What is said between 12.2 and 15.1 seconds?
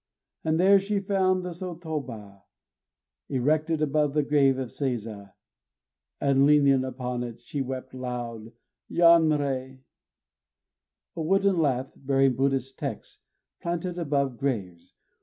Buddhist texts, planted above graves.